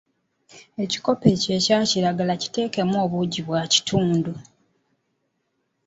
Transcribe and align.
Ekikopo 0.83 1.25
ekyo 1.33 1.51
ekya 1.57 1.79
kiragala 1.89 2.33
kiteekemu 2.41 2.95
obuugi 3.05 3.41
bwa 3.47 3.61
kitundu. 3.73 4.33